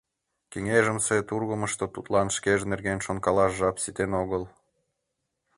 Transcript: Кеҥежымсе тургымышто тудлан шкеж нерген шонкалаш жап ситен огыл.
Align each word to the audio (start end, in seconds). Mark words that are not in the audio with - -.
Кеҥежымсе 0.51 1.17
тургымышто 1.29 1.85
тудлан 1.95 2.27
шкеж 2.35 2.59
нерген 2.71 2.99
шонкалаш 3.05 3.51
жап 3.59 3.75
ситен 3.83 4.11
огыл. 4.21 4.43